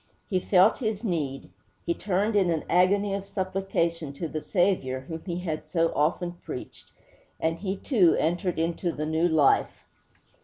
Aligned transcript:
He 0.31 0.39
felt 0.39 0.79
his 0.79 1.03
need; 1.03 1.51
he 1.85 1.93
turned 1.93 2.35
in 2.35 2.49
an 2.49 2.63
agony 2.67 3.13
of 3.13 3.27
supplication 3.27 4.13
to 4.13 4.27
the 4.27 4.41
Saviour 4.41 5.01
whom 5.01 5.21
he 5.27 5.37
had 5.41 5.67
so 5.69 5.93
often 5.95 6.31
preached; 6.43 6.91
and 7.39 7.59
he, 7.59 7.77
too, 7.77 8.15
entered 8.17 8.57
into 8.57 8.91
the 8.91 9.05
new 9.05 9.27
life. 9.27 9.83